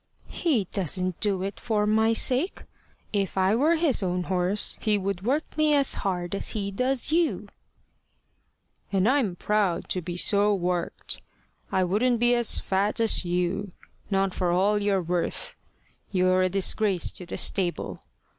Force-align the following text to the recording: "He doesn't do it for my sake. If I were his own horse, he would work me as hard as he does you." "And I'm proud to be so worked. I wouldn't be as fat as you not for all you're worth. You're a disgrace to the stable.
"He 0.29 0.63
doesn't 0.71 1.19
do 1.19 1.43
it 1.43 1.59
for 1.59 1.85
my 1.85 2.13
sake. 2.13 2.63
If 3.13 3.37
I 3.37 3.53
were 3.55 3.75
his 3.75 4.01
own 4.01 4.23
horse, 4.23 4.79
he 4.81 4.97
would 4.97 5.21
work 5.21 5.55
me 5.55 5.75
as 5.75 5.93
hard 5.93 6.33
as 6.33 6.53
he 6.57 6.71
does 6.71 7.11
you." 7.11 7.47
"And 8.91 9.07
I'm 9.07 9.35
proud 9.35 9.89
to 9.89 10.01
be 10.01 10.17
so 10.17 10.55
worked. 10.55 11.21
I 11.71 11.83
wouldn't 11.83 12.19
be 12.19 12.33
as 12.33 12.57
fat 12.57 12.99
as 12.99 13.25
you 13.25 13.69
not 14.09 14.33
for 14.33 14.49
all 14.49 14.81
you're 14.81 15.03
worth. 15.03 15.53
You're 16.11 16.41
a 16.41 16.49
disgrace 16.49 17.11
to 17.11 17.27
the 17.27 17.37
stable. 17.37 17.99